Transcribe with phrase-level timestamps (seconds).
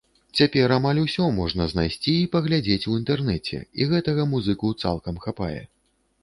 [0.37, 5.61] Цяпер амаль усё можна знайсці і паглядзець у інтэрнэце, і гэтага музыку цалкам хапае.